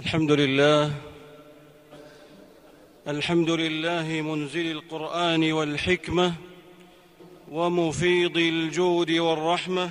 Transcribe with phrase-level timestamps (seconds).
[0.00, 0.92] الحمد لله
[3.08, 6.34] الحمد لله منزل القرآن والحكمة
[7.50, 9.90] ومفيض الجود والرحمة.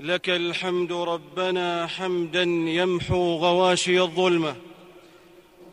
[0.00, 2.42] لك الحمد ربنا حمدا
[2.80, 4.56] يمحو غواشي الظلمة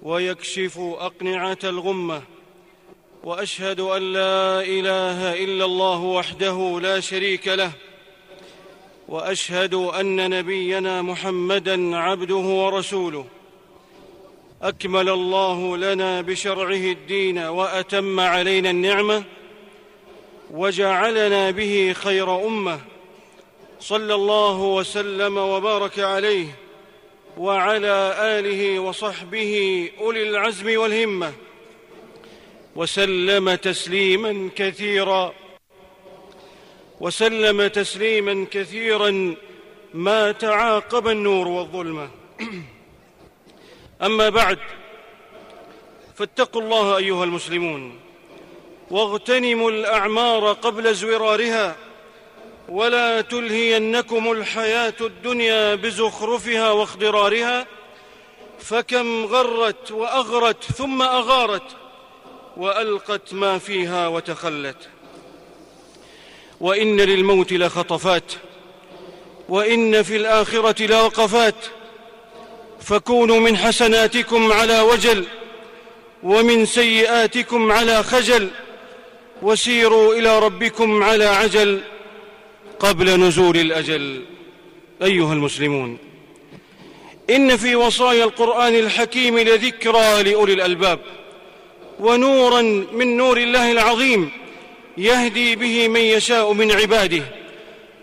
[0.04, 2.22] ويكشف أقنعة الغمة.
[3.24, 7.72] وأشهد أن لا إله إلا الله وحده لا شريك له.
[9.12, 13.26] وأشهد أن نبينا محمدا عبده ورسوله.
[14.62, 19.24] أكمل الله لنا بشرعه الدين وأتم علينا النعمة
[20.52, 22.80] وجعلنا به خير أمة.
[23.80, 26.48] صلى الله وسلم وبارك عليه
[27.38, 31.34] وعلى آله وصحبه أولي العزم والهمة.
[32.76, 35.34] وسلم تسليما كثيرا.
[37.02, 39.36] وسلم تسليما كثيرا
[39.94, 42.10] ما تعاقب النور والظلمة.
[44.06, 44.60] أما بعد
[46.16, 48.00] فاتقوا الله أيها المسلمون
[48.92, 51.76] واغتنموا الأعمار قبل زورارها
[52.70, 57.68] ولا تلهينكم الحياة الدنيا بزخرفها واخضرارها
[58.60, 61.78] فكم غرت وأغرت ثم أغارت
[62.58, 64.90] وألقت ما فيها وتخلت.
[66.62, 68.32] وإن للموت لخطفات
[69.50, 71.56] وإن في الآخرة لوقفات.
[72.82, 75.26] فكونوا من حسناتكم على وجل
[76.24, 78.50] ومن سيئاتكم على خجل
[79.42, 81.82] وسيروا إلى ربكم على عجل
[82.80, 84.22] قبل نزول الأجل.
[85.04, 85.98] أيها المسلمون
[87.30, 91.00] إن في وصايا القرآن الحكيم لذكرى لأولي الألباب
[92.00, 92.62] ونورا
[92.92, 94.32] من نور الله العظيم
[95.02, 97.24] يهدي به من يشاء من عباده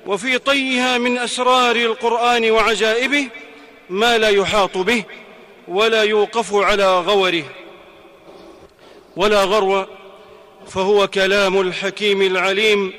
[0.06, 3.28] وفي طيها من أسرار القرآن وعجائبه
[3.90, 5.04] ما لا يحاط به
[5.68, 7.44] ولا يوقف على غوره.
[9.16, 9.86] ولا غرو
[10.68, 12.92] فهو كلام الحكيم العليم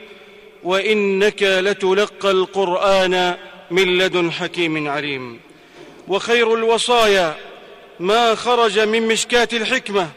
[0.63, 3.37] وإنك لتلقى القرآن
[3.71, 5.39] من لدن حكيم عليم.
[6.07, 7.35] وخير الوصايا
[7.99, 10.09] ما خرج من مشكاة الحكمة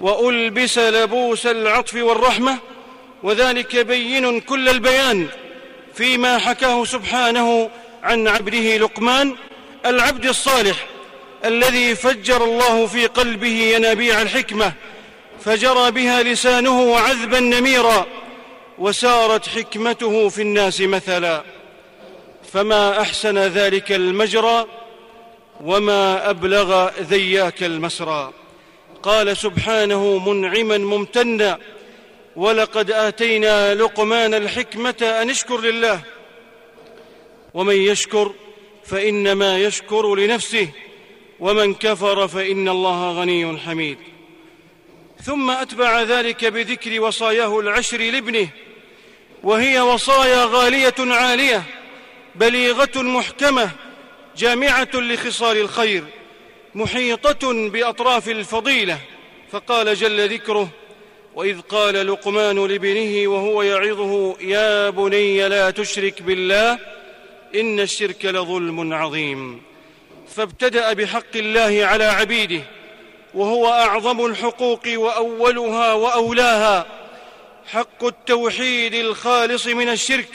[0.00, 2.71] وألبس لبوس العطف والرحمة
[3.22, 5.26] وذلك بين كل البيان
[5.94, 7.70] فيما حكاه سبحانه
[8.02, 9.34] عن عبده لقمان
[9.86, 10.86] العبد الصالح
[11.44, 14.72] الذي فجر الله في قلبه ينابيع الحكمة
[15.44, 18.06] فجرى بها لسانه عذبا نميرا
[18.78, 21.42] وسارت حكمته في الناس مثلا.
[22.52, 24.66] فما أحسن ذلك المجرى
[25.64, 28.32] وما أبلغ ذياك المسرى.
[29.02, 31.58] قال سبحانه منعما ممتنا
[32.36, 36.00] ولقد آتينا لقمان الحكمة أن اشكر لله.
[37.54, 38.32] ومن يشكر
[38.84, 40.68] فإنما يشكر لنفسه
[41.40, 43.98] ومن كفر فإن الله غني حميد.
[45.24, 48.48] ثم أتبع ذلك بذكر وصاياه العشر لابنه
[49.42, 51.62] وهي وصايا غالية عالية
[52.34, 53.70] بليغة محكمة
[54.36, 56.04] جامعة لخصال الخير
[56.74, 58.98] محيطة بأطراف الفضيلة.
[59.52, 60.68] فقال جل ذكره
[61.34, 66.78] وإذ قال لقمان لابنه وهو يعظه يا بني لا تشرك بالله
[67.54, 69.62] إن الشرك لظلم عظيم.
[70.36, 72.62] فابتدأ بحق الله على عبيده
[73.34, 76.86] وهو أعظم الحقوق وأولها وأولاها
[77.66, 80.28] حق التوحيد الخالص من الشرك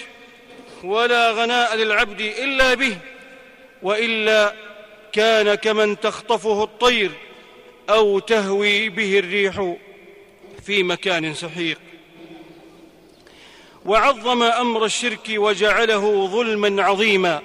[0.84, 2.98] ولا غناء للعبد إلا به
[3.82, 4.54] وإلا
[5.14, 7.12] كان كمن تخطفه الطير
[7.90, 9.76] أو تهوي به الريح
[10.68, 11.78] في مكان سحيق.
[13.86, 17.42] وعظم أمر الشرك وجعله ظلما عظيما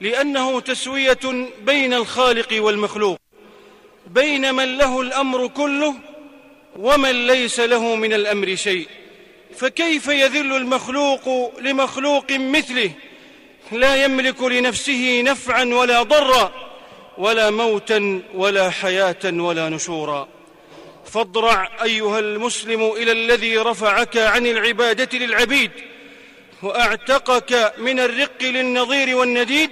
[0.00, 1.18] لأنه تسوية
[1.62, 3.18] بين الخالق والمخلوق
[4.06, 5.94] بين من له الأمر كله
[6.78, 8.88] ومن ليس له من الأمر شيء.
[9.56, 12.90] فكيف يذل المخلوق لمخلوق مثله؟
[13.72, 16.52] لا يملك لنفسه نفعا ولا ضرا
[17.18, 20.39] ولا موتا ولا حياة ولا نشورا.
[21.06, 25.70] فاضرع أيها المسلم إلى الذي رفعك عن العبادة للعبيد
[26.62, 29.70] وأعتقك من الرق للنظير والنديد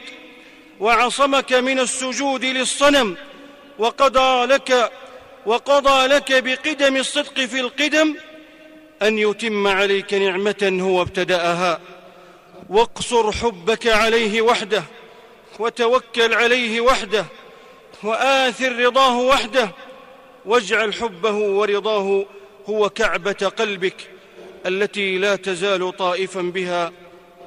[0.80, 3.16] وعصمك من السجود للصنم
[3.78, 4.92] وقضى لك
[5.46, 8.14] وقضى لك بقدم الصدق في القدم
[9.02, 11.80] أن يتم عليك نعمة هو ابتدأها.
[12.68, 14.82] واقصر حبك عليه وحده
[15.58, 17.24] وتوكل عليه وحده
[18.02, 19.70] وآثر رضاه وحده
[20.48, 22.26] واجعل حبه ورضاه
[22.66, 24.10] هو كعبة قلبك
[24.66, 26.92] التي لا تزال طائفا بها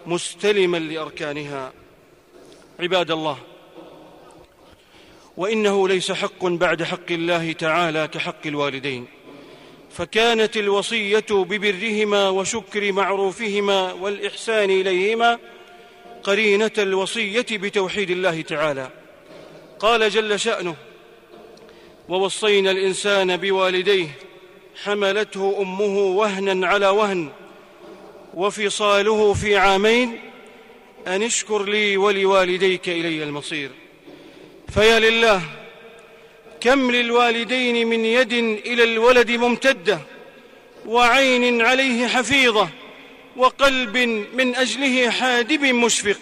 [0.06, 1.74] مستلما لأركانها.
[2.80, 3.38] عباد الله
[5.38, 9.08] وإنه ليس حق بعد حق الله تعالى كحق الوالدين
[9.92, 15.40] فكانت الوصية ببرهما وشكر معروفهما والإحسان إليهما
[16.24, 18.90] قرينة الوصية بتوحيد الله تعالى.
[19.80, 20.76] قال جل شأنه
[22.10, 24.08] ووصينا الإنسان بوالديه
[24.84, 27.30] حملته أمه وهنا على وهن
[28.34, 30.20] وفصاله في عامين
[31.08, 33.72] أن اشكر لي ولوالديك إلي المصير.
[34.74, 35.42] فيا لله
[36.62, 38.34] كم للوالدين من يد
[38.66, 40.00] إلى الولد ممتدة
[40.86, 42.70] وعين عليه حفيظة
[43.38, 43.98] وقلب
[44.34, 46.20] من أجله حادب مشفق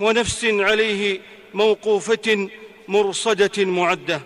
[0.00, 1.20] ونفس عليه
[1.54, 2.48] موقوفة
[2.88, 4.20] مرصدة معدة.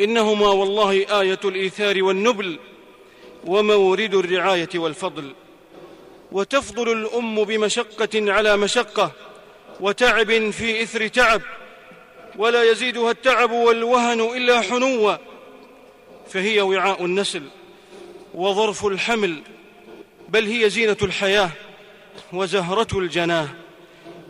[0.00, 2.58] إنهما والله آية الإيثار والنبل
[3.44, 5.32] ومورد الرعاية والفضل.
[6.32, 9.12] وتفضل الأم بمشقة على مشقة
[9.80, 11.42] وتعب في إثر تعب
[12.36, 15.16] ولا يزيدها التعب والوهن إلا حنوا
[16.28, 17.42] فهي وعاء النسل
[18.34, 19.42] وظرف الحمل
[20.28, 21.50] بل هي زينة الحياة
[22.32, 23.48] وزهرة الجناة.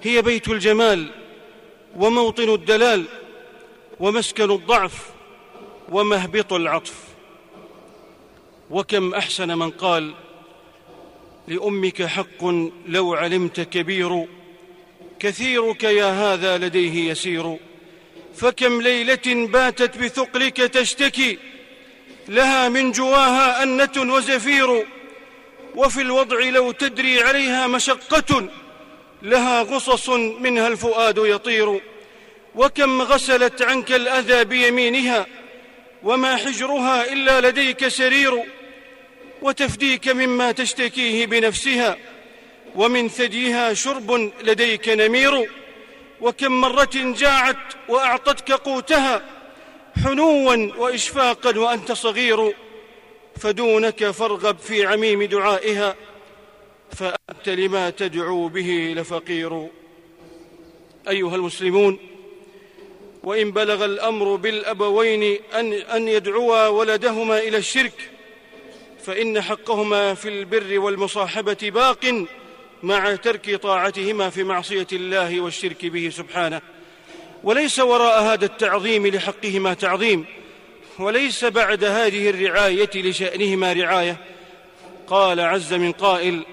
[0.02, 1.10] هي بيت الجمال
[1.96, 3.04] وموطن الدلال
[4.00, 5.13] ومسكن الضعف
[5.92, 6.94] ومهبط العطف.
[8.70, 10.14] وكم أحسن من قال
[11.48, 12.44] لأمك حق
[12.86, 14.26] لو علمت كبير
[15.20, 17.56] كثيرك يا هذا لديه يسير.
[18.36, 21.38] فكم ليلة باتت بثقلك تشتكي
[22.28, 24.86] لها من جواها أنة وزفير.
[25.74, 28.48] وفي الوضع لو تدري عليها مشقة
[29.22, 31.80] لها غصص منها الفؤاد يطير.
[32.54, 35.26] وكم غسلت عنك الأذى بيمينها
[36.04, 38.42] وما حجرها إلا لديك سرير
[39.42, 41.96] وتفديك مما تشتكيه بنفسها
[42.74, 45.50] ومن ثديها شرب لديك نمير
[46.20, 47.56] وكم مرة جاعت
[47.88, 49.22] وأعطتك قوتها
[50.04, 52.54] حنوا واشفاقا وأنت صغير
[53.40, 55.96] فدونك فارغب في عميم دعائها
[56.92, 59.68] فأنت لما تدعو به لفقير.
[61.08, 62.13] أيها المسلمون
[63.24, 68.10] وإن بلغ الأمر بالأبوين أن أن يدعوا ولدهما إلى الشرك
[69.04, 72.26] فإن حقهما في البر والمصاحبة باق
[72.82, 76.60] مع ترك طاعتهما في معصية الله والشرك به سبحانه.
[77.44, 80.24] وليس وراء هذا التعظيم لحقهما تعظيم
[80.98, 84.16] وليس بعد هذه الرعاية لشأنهما رعاية.
[85.06, 86.44] قال عز من قائل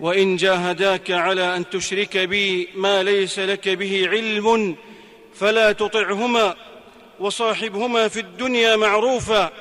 [0.00, 4.76] وإن جاهداك على أن تشرك بي ما ليس لك به علم
[5.34, 6.56] فلا تطعهما
[7.20, 9.52] وصاحبهما في الدنيا معروفا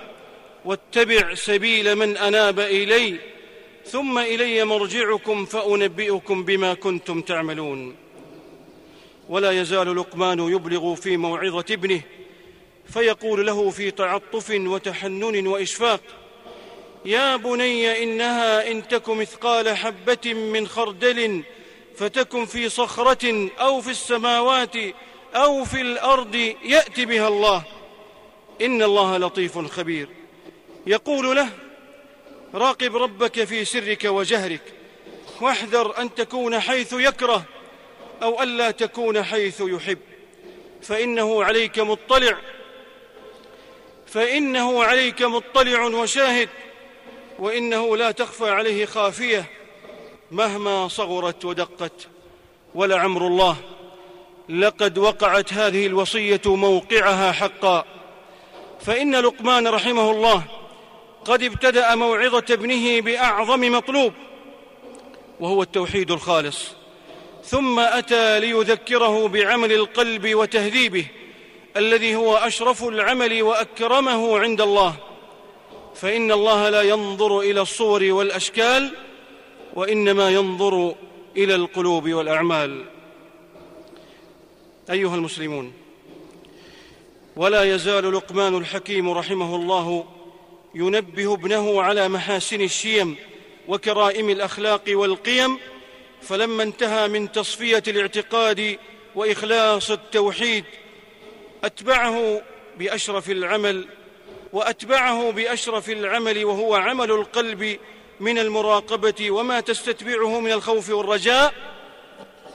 [0.66, 3.16] واتبع سبيل من أناب إلي
[3.86, 7.96] ثم إلي مرجعكم فأنبئكم بما كنتم تعملون.
[9.30, 12.02] ولا يزال لقمان يبلغ في موعظة ابنه
[12.90, 16.02] فيقول له في تعطف وتحنن وإشفاق
[17.06, 21.44] يا بني إنها إن تك مثقال حبة من خردل
[21.98, 24.76] فتكن في صخرة أو في السماوات
[25.36, 27.64] أو في الأرض يأت بها الله.
[28.62, 30.08] إن الله لطيف خبير.
[30.88, 31.50] يقول له
[32.54, 34.74] راقب ربك في سرك وجهرك
[35.42, 37.44] واحذر أن تكون حيث يكره
[38.24, 39.98] أو الا تكون حيث يحب.
[40.82, 42.38] فإنه عليك مطلع
[44.08, 46.50] فإنه عليك مطلع وشاهد
[47.40, 49.46] وإنه لا تخفى عليه خافية
[50.32, 52.08] مهما صغرت ودقت.
[52.76, 53.56] ولعمر الله
[54.50, 57.86] لقد وقعت هذه الوصية موقعها حقا.
[58.82, 60.44] فإن لقمان رحمه الله
[61.26, 64.14] قد ابتدأ موعظة ابنه بأعظم مطلوب
[65.40, 66.68] وهو التوحيد الخالص.
[67.46, 71.06] ثم أتى ليذكره بعمل القلب وتهذيبه
[71.78, 74.96] الذي هو أشرف العمل وأكرمه عند الله.
[75.96, 78.92] فإن الله لا ينظر إلى الصور والأشكال
[79.74, 80.96] وإنما ينظر
[81.38, 82.86] إلى القلوب والأعمال.
[84.90, 85.74] أيها المسلمون
[87.36, 90.06] ولا يزال لقمان الحكيم رحمه الله
[90.76, 93.16] ينبه ابنه على محاسن الشيم
[93.68, 95.58] وكرائم الأخلاق والقيم
[96.22, 98.78] فلما انتهى من تصفية الاعتقاد
[99.16, 100.66] وإخلاص التوحيد
[101.64, 102.42] أتبعه
[102.80, 103.88] بأشرف العمل
[104.54, 107.80] وأتبعه بأشرف العمل وهو عمل القلب
[108.20, 111.54] من المراقبة وما تستتبعه من الخوف والرجاء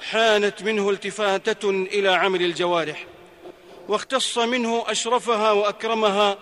[0.02, 3.07] حانت منه التفاتة إلى عمل الجوارح
[3.88, 6.38] واختص منه أشرفها وأكرمها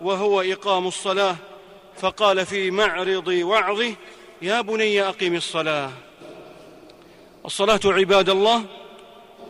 [0.00, 1.36] وهو إقام الصلاة
[2.00, 3.94] فقال في معرض وعظه
[4.42, 5.92] يا بني أقم الصلاة.
[7.46, 8.64] الصلاة عباد الله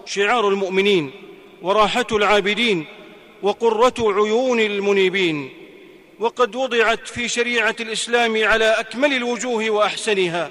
[0.07, 1.13] شعار المؤمنين
[1.63, 2.87] وراحة العابدين
[3.47, 5.51] وقرة عيون المنيبين
[6.19, 10.51] وقد وضعت في شريعة الإسلام على أكمل الوجوه وأحسنها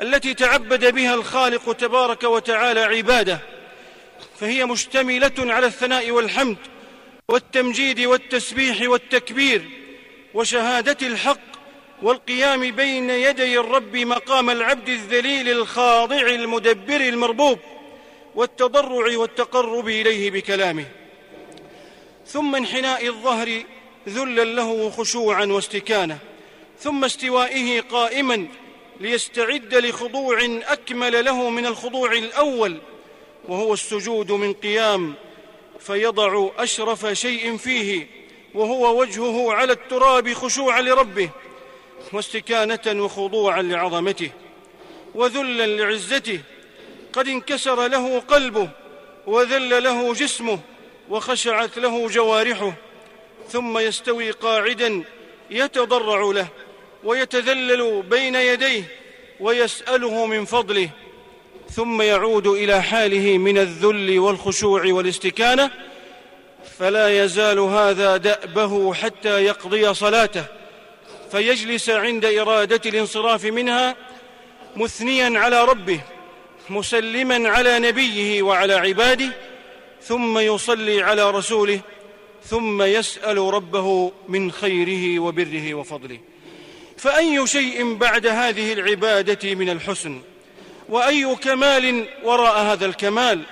[0.00, 3.38] التي تعبد بها الخالق تبارك وتعالى عباده
[4.40, 6.56] فهي مشتملة على الثناء والحمد
[7.28, 9.62] والتمجيد والتسبيح والتكبير
[10.34, 11.50] وشهادة الحق
[12.02, 17.58] والقيام بين يدي الرب مقام العبد الذليل الخاضع المدبر المربوب
[18.34, 20.86] والتضرع والتقرب إليه بكلامه.
[22.32, 23.62] ثم انحناء الظهر
[24.08, 26.18] ذلا له وخشوعا واستكانه
[26.78, 28.48] ثم استوائه قائما
[29.00, 32.78] ليستعد لخضوع أكمل له من الخضوع الأول
[33.48, 35.14] وهو السجود من قيام
[35.80, 38.06] فيضع أشرف شيء فيه
[38.54, 41.30] وهو وجهه على التراب خشوعا لربه
[42.12, 44.30] واستكانة وخضوعا لعظمته
[45.14, 46.40] وذلا لعزته
[47.12, 48.68] قد انكسر له قلبه
[49.26, 50.58] وذل له جسمه
[51.10, 52.72] وخشعت له جوارحه
[53.48, 55.02] ثم يستوي قاعدا
[55.50, 56.46] يتضرع له
[57.04, 58.82] ويتذلل بين يديه
[59.40, 60.90] ويسأله من فضله
[61.70, 65.70] ثم يعود إلى حاله من الذل والخشوع والاستكانة
[66.78, 70.44] فلا يزال هذا دأبه حتى يقضي صلاته
[71.32, 73.96] فيجلس عند إرادة الانصراف منها
[74.76, 76.00] مثنيا على ربه
[76.70, 79.32] مسلما على نبيه وعلى عباده
[80.02, 81.80] ثم يصلي على رسوله
[82.44, 86.18] ثم يسأل ربه من خيره وبره وفضله.
[86.96, 90.20] فأي شيء بعد هذه العبادة من الحسن؟
[90.88, 93.42] وأي كمال وراء هذا الكمال؟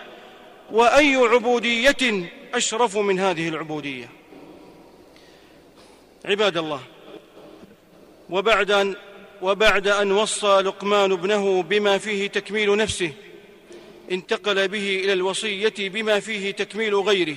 [0.72, 4.08] وأي عبودية أشرف من هذه العبودية؟
[6.24, 6.80] عباد الله
[8.30, 8.96] وبعد أن
[9.42, 13.12] وبعد أن وصى لقمان ابنه بما فيه تكميل نفسه
[14.12, 17.36] انتقل به إلى الوصية بما فيه تكميل غيره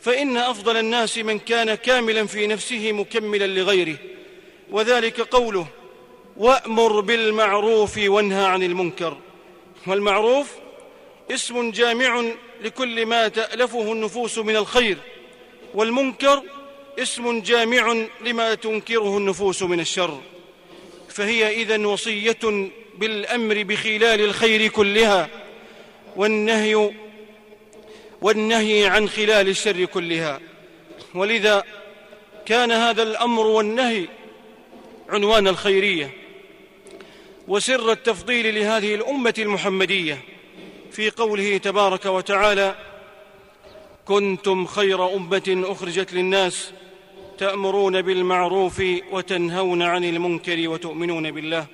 [0.00, 3.96] فإن أفضل الناس من كان كاملا في نفسه مكملا لغيره.
[4.70, 5.66] وذلك قوله
[6.36, 9.16] وأمر بالمعروف وانهى عن المنكر
[9.86, 10.50] والمعروف
[11.30, 12.24] اسم جامع
[12.62, 14.96] لكل ما تألفه النفوس من الخير
[15.74, 16.42] والمنكر
[16.98, 20.20] اسم جامع لما تنكره النفوس من الشر.
[21.08, 25.43] فهي إذن وصية بالأمر بخلال الخير كلها.
[26.16, 26.90] والنهي
[28.20, 30.40] والنهي عن خلال الشر كلها.
[31.14, 31.64] ولذا
[32.46, 34.08] كان هذا الأمر والنهي
[35.08, 36.10] عنوان الخيرية.
[37.48, 40.18] وسر التفضيل لهذه الأمة المحمدية
[40.92, 42.74] في قوله تبارك وتعالى
[44.04, 46.72] كنتم خير أمة أخرجت للناس
[47.38, 51.66] تأمرون بالمعروف وتنهون عن المنكر وتؤمنون بالله.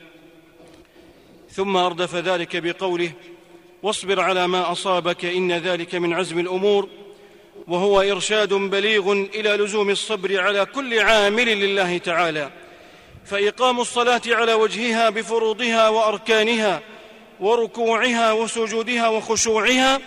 [1.51, 3.13] ثم أردف ذلك بقوله
[3.83, 6.89] واصبر على ما أصابك إن ذلك من عزم الأمور
[7.69, 12.51] وهو إرشاد بليغ إلى لزوم الصبر على كل عامل لله تعالى
[13.25, 16.81] فإقام الصلاة على وجهها بفروضها وأركانها
[17.41, 20.01] وركوعها وسجودها وخشوعها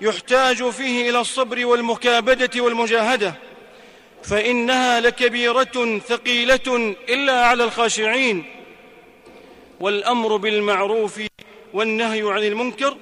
[0.00, 3.34] يحتاج فيه إلى الصبر والمكابدة والمجاهدة
[4.22, 8.44] فإنها لكبيرة ثقيلة إلا على الخاشعين
[9.80, 11.20] والأمر بالمعروف
[11.72, 12.96] والنهي عن المنكر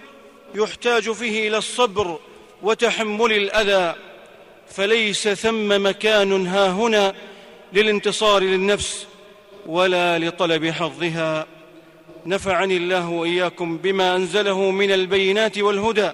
[0.55, 2.19] يحتاج فيه إلى الصبر
[2.63, 3.95] وتحمل الأذى
[4.69, 7.15] فليس ثم مكان ها هنا
[7.73, 9.07] للانتصار للنفس
[9.67, 11.47] ولا لطلب حظها.
[12.27, 16.11] نفعني الله وإياكم بما أنزله من البينات والهدى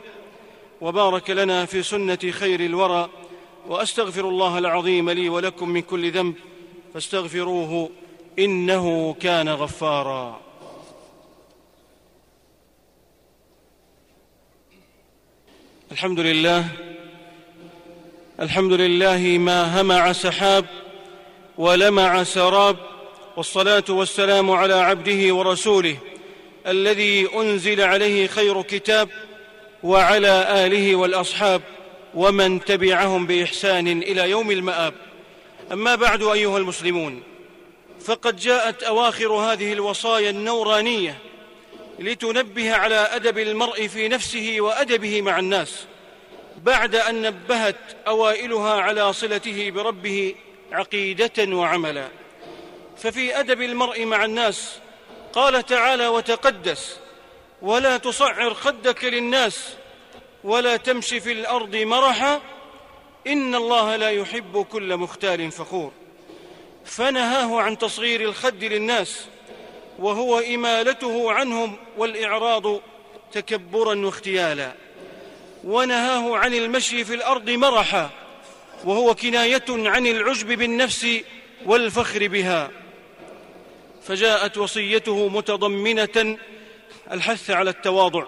[0.81, 3.09] وبارك لنا في سنة خير الورى
[3.69, 6.35] وأستغفر الله العظيم لي ولكم من كل ذنب
[6.95, 7.91] فاستغفروه
[8.39, 10.41] إنه كان غفارا.
[15.93, 16.65] الحمد لله
[18.41, 20.65] الحمد لله ما همع سحاب
[21.59, 22.77] ولمع سراب
[23.37, 25.97] والصلاة والسلام على عبده ورسوله
[26.67, 29.09] الذي أنزل عليه خير كتاب
[29.83, 31.63] وعلى آله والأصحاب
[32.15, 34.95] ومن تبعهم بإحسان إلى يوم المآب.
[35.73, 37.23] أما بعد أيها المسلمون
[38.01, 41.19] فقد جاءت أواخر هذه الوصايا النورانية
[42.01, 45.85] لتنبه على أدب المرء في نفسه وأدبه مع الناس
[46.65, 47.77] بعد أن نبهت
[48.07, 50.35] أوائلها على صلته بربه
[50.73, 52.09] عقيدة وعملا.
[52.97, 54.79] ففي أدب المرء مع الناس
[55.33, 56.99] قال تعالى وتقدس
[57.63, 59.75] ولا تصعر خدك للناس
[60.45, 62.41] ولا تمش في الأرض مرحا
[63.27, 65.93] إن الله لا يحب كل مختال فخور.
[66.85, 69.27] فنهاه عن تصغير الخد للناس
[70.01, 72.81] وهو إمالته عنهم والإعراض
[73.33, 74.73] تكبرا واختيالا.
[75.65, 78.11] ونهاه عن المشي في الأرض مرحا
[78.85, 81.07] وهو كناية عن العجب بالنفس
[81.67, 82.71] والفخر بها.
[84.03, 86.39] فجاءت وصيته متضمنة
[87.13, 88.25] الحث على التواضع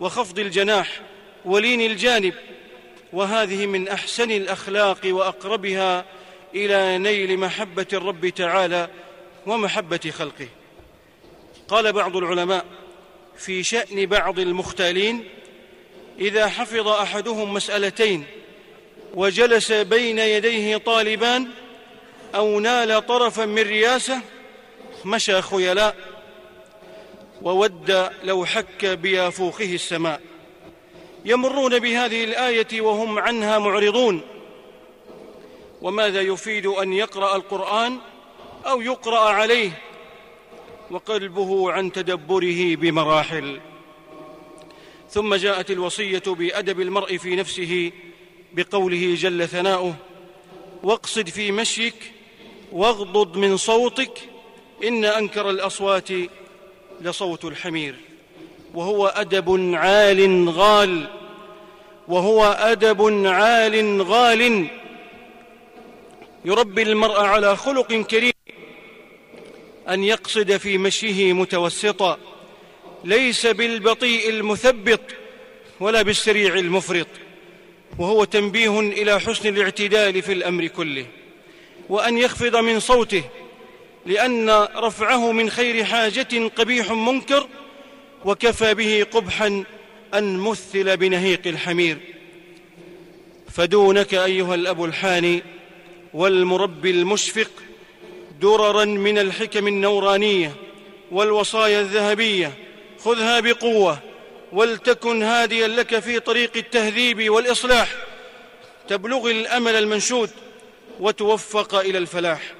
[0.00, 1.00] وخفض الجناح
[1.44, 2.34] ولين الجانب.
[3.12, 6.04] وهذه من أحسن الأخلاق وأقربها
[6.54, 8.88] إلى نيل محبة الرب تعالى
[9.46, 10.48] ومحبة خلقه.
[11.72, 12.64] قال بعض العلماء
[13.36, 15.28] في شأن بعض المختالين
[16.18, 18.24] إذا حفظ أحدهم مسألتين
[19.14, 21.48] وجلس بين يديه طالبان
[22.34, 24.20] أو نال طرفا من رياسة
[25.04, 25.96] مشى خيلاء
[27.42, 30.20] وود لو حك بيافوخه السماء.
[31.24, 34.20] يمرون بهذه الآية وهم عنها معرضون.
[35.82, 37.98] وماذا يفيد أن يقرأ القرآن
[38.66, 39.70] أو يقرأ عليه
[40.92, 43.60] وقلبه عن تدبره بمراحل.
[45.10, 47.92] ثم جاءت الوصية بأدب المرء في نفسه
[48.52, 49.94] بقوله جل ثناؤه
[50.82, 52.12] واقصد في مشيك
[52.72, 54.18] واغضض من صوتك
[54.84, 56.08] إن أنكر الأصوات
[57.00, 57.94] لصوت الحمير.
[58.74, 61.08] وهو أدب عال غال
[62.08, 64.66] وهو أدب عال غال.
[66.44, 68.31] يربي المرء على خلق كريم
[69.88, 72.18] أن يقصد في مشيه متوسطا
[73.04, 75.00] ليس بالبطيء المثبط
[75.80, 77.06] ولا بالسريع المفرط
[77.98, 81.06] وهو تنبيه إلى حسن الاعتدال في الأمر كله.
[81.88, 83.22] وأن يخفض من صوته
[84.06, 87.48] لأن رفعه من خير حاجة قبيح منكر
[88.24, 89.64] وكفى به قبحا
[90.14, 91.98] أن مثل بنهيق الحمير.
[93.50, 95.42] فدونك أيها الأب الحاني
[96.14, 97.50] والمربي المشفق
[98.42, 100.54] دررا من الحكم النورانية
[101.10, 102.52] والوصايا الذهبية
[103.04, 103.98] خذها بقوة
[104.52, 107.88] ولتكن هاديا لك في طريق التهذيب والإصلاح.
[108.88, 110.30] تبلغ الأمل المنشود
[111.00, 112.54] وتوفق إلى الفلاح.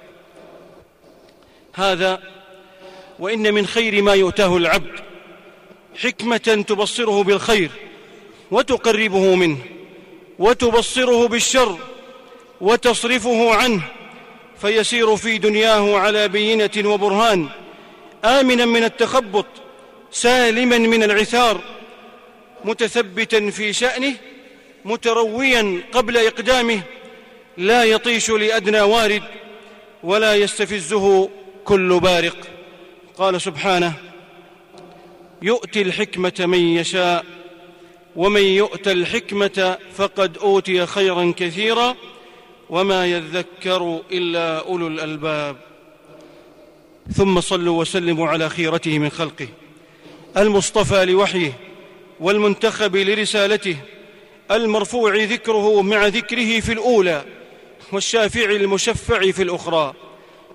[1.74, 2.22] هذا
[3.18, 5.00] وإن من خير ما يؤتاه العبد
[5.96, 7.70] حكمة تبصره بالخير
[8.50, 9.58] وتقربه منه
[10.38, 11.78] وتبصره بالشر
[12.60, 13.82] وتصرفه عنه
[14.62, 17.48] فيسير في دنياه على بينة وبرهان
[18.24, 19.46] آمنا من التخبط
[20.10, 21.60] سالما من العثار
[22.64, 24.14] متثبتا في شأنه
[24.84, 26.80] مترويا قبل إقدامه
[27.56, 29.22] لا يطيش لأدنى وارد
[30.02, 31.30] ولا يستفزه
[31.64, 32.36] كل بارق.
[33.18, 33.92] قال سبحانه
[35.42, 37.24] يؤتي الحكمة من يشاء
[38.16, 41.96] ومن يؤت الحكمة فقد أوتي خيرا كثيرا.
[42.72, 45.56] وما يذكر إلا أولو الألباب.
[47.16, 49.48] ثم صلوا وسلموا على خيرته من خلقه.
[50.36, 51.52] المصطفى لوحيه
[52.20, 53.76] والمنتخب لرسالته.
[54.50, 57.24] المرفوع ذكره مع ذكره في الأولى
[57.92, 59.94] والشافع المشفع في الأخرى.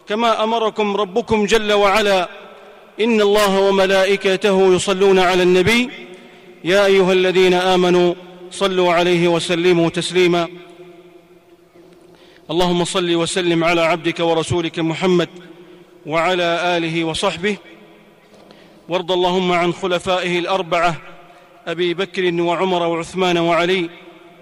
[0.10, 2.30] كما أمركم ربكم جل وعلا
[3.00, 5.90] إن الله وملائكته يصلون على النبي.
[6.64, 8.14] يا أيها الذين آمنوا
[8.52, 10.48] صلوا عليه وسلموا تسليما.
[12.52, 15.30] اللهم صل وسلم على عبدك ورسولك محمد
[16.06, 17.58] وعلى آله وصحبه.
[18.90, 20.96] وارض اللهم عن خلفائه الأربعة
[21.68, 23.90] أبي بكر وعمر وعثمان وعلي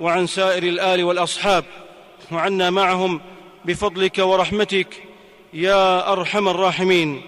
[0.02, 1.64] وعن سائر الآل والأصحاب.
[2.32, 3.22] وعنا معهم
[3.66, 4.88] بفضلك ورحمتك
[5.54, 7.22] يا أرحم الراحمين.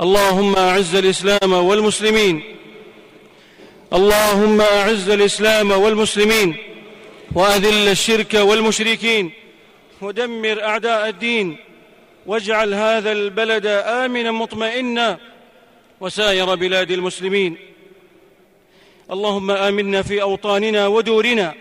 [0.00, 2.42] اللهم أعز الإسلام والمسلمين.
[3.92, 6.73] اللهم أعز الإسلام والمسلمين.
[7.34, 9.30] وأذل الشرك والمشركين
[10.00, 11.56] ودمر أعداء الدين
[12.26, 15.18] واجعل هذا البلد آمنا مطمئنا
[16.00, 17.56] وسائر بلاد المسلمين.
[19.10, 21.54] اللهم آمنا في أوطاننا ودورنا.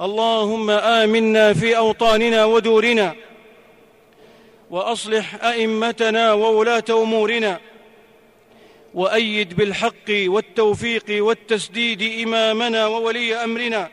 [0.00, 3.14] اللهم آمنا في أوطاننا ودورنا.
[4.70, 7.60] وأصلح أئمتنا وولاة أمورنا.
[8.94, 13.90] وأيد بالحق والتوفيق والتسديد إمامنا وولي أمرنا.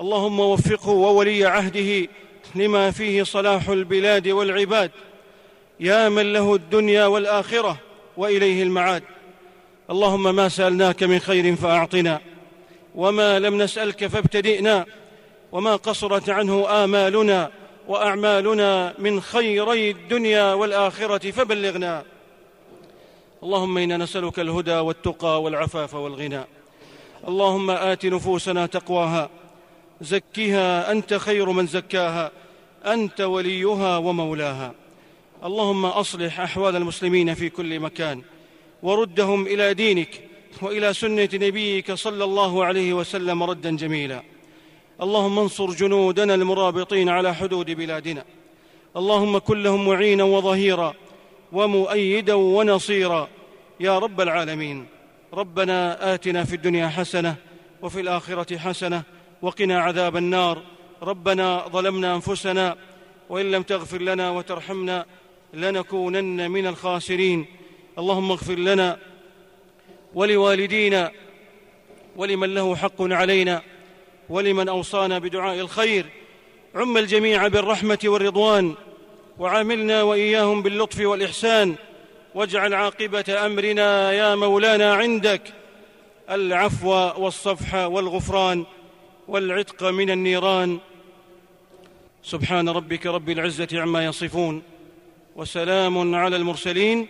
[0.00, 2.08] اللهم وفقه وولي عهده
[2.54, 4.90] لما فيه صلاح البلاد والعباد.
[5.80, 7.78] يا من له الدنيا والآخرة
[8.16, 9.02] وإليه المعاد.
[9.90, 12.20] اللهم ما سألناك من خير فأعطنا
[12.94, 14.86] وما لم نسألك فابتدئنا
[15.52, 17.50] وما قصرت عنه آمالنا
[17.88, 22.04] وأعمالنا من خيري الدنيا والآخرة فبلغنا.
[23.42, 26.44] اللهم إنا نسألك الهدى والتقى والعفاف والغنى.
[27.28, 29.30] اللهم آت نفوسنا تقواها
[30.00, 32.30] زكها أنت خير من زكاها
[32.86, 34.74] أنت وليها ومولاها.
[35.44, 38.22] اللهم أصلح أحوال المسلمين في كل مكان
[38.82, 40.20] وردهم إلى دينك
[40.62, 44.22] وإلى سنة نبيك صلى الله عليه وسلم ردا جميلا.
[45.02, 48.24] اللهم انصر جنودنا المرابطين على حدود بلادنا.
[48.96, 50.94] اللهم كن لهم معينا وظهيرا
[51.52, 53.28] ومؤيدا ونصيرا.
[53.80, 54.86] يا رب العالمين
[55.34, 57.36] ربنا آتنا في الدنيا حسنة
[57.82, 59.02] وفي الآخرة حسنة
[59.42, 60.62] وقنا عذاب النار.
[61.02, 62.76] ربنا ظلمنا أنفسنا
[63.28, 65.06] وإن لم تغفر لنا وترحمنا
[65.54, 67.46] لنكونن من الخاسرين.
[67.98, 68.98] اللهم اغفر لنا
[70.14, 71.10] ولوالدينا
[72.16, 73.62] ولمن له حق علينا
[74.28, 76.06] ولمن أوصانا بدعاء الخير.
[76.74, 78.74] عم الجميع بالرحمة والرضوان
[79.38, 81.74] وعاملنا وإياهم باللطف والإحسان.
[82.34, 85.42] واجعل عاقبة أمرنا يا مولانا عندك.
[86.30, 88.64] العفو والصفح والغفران.
[89.28, 90.78] والعتق من النيران.
[92.22, 94.62] سبحان ربك رب العزة عما يصفون
[95.36, 97.06] وسلام على المرسلين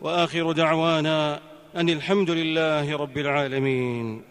[0.00, 1.40] وآخر دعوانا
[1.76, 4.27] أن الحمد لله رب العالمين.